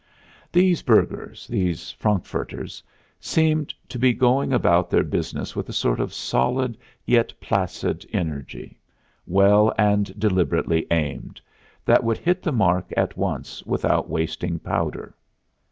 These 0.51 0.81
burghers, 0.81 1.45
these 1.45 1.91
Frankfurters, 1.91 2.81
seemed 3.19 3.71
to 3.87 3.99
be 3.99 4.13
going 4.15 4.51
about 4.51 4.89
their 4.89 5.03
business 5.03 5.55
with 5.55 5.69
a 5.69 5.73
sort 5.73 5.99
of 5.99 6.11
solid 6.11 6.75
yet 7.05 7.31
placid 7.39 8.03
energy, 8.11 8.79
well 9.27 9.71
and 9.77 10.19
deliberately 10.19 10.87
aimed, 10.89 11.39
that 11.85 12.03
would 12.03 12.17
hit 12.17 12.41
the 12.41 12.51
mark 12.51 12.91
at 12.97 13.15
once 13.15 13.61
without 13.67 14.09
wasting 14.09 14.57
powder. 14.57 15.13